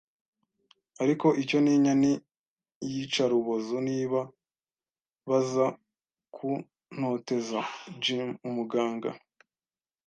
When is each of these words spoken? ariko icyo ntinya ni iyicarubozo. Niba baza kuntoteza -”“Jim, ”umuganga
ariko 1.03 1.27
icyo 1.41 1.57
ntinya 1.63 1.93
ni 2.01 2.13
iyicarubozo. 2.85 3.73
Niba 3.89 4.19
baza 5.29 5.65
kuntoteza 6.35 7.59
-”“Jim, 8.03 8.29
”umuganga 8.47 9.09